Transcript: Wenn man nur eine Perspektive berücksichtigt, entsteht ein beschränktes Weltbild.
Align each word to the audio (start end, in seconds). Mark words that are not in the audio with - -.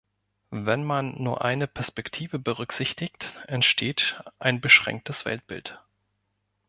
Wenn 0.49 0.83
man 0.83 1.21
nur 1.21 1.45
eine 1.45 1.67
Perspektive 1.67 2.39
berücksichtigt, 2.39 3.39
entsteht 3.45 4.19
ein 4.39 4.59
beschränktes 4.59 5.25
Weltbild. 5.25 5.79